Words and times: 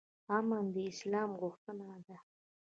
امن 0.37 0.63
د 0.75 0.75
اسلام 0.91 1.29
غوښتنه 1.41 1.85
ده 2.07 2.17